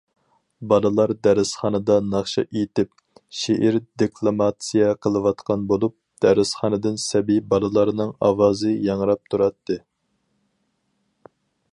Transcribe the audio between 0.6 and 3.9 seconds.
بالىلار دەرسخانىدا ناخشا ئېيتىپ، شېئىر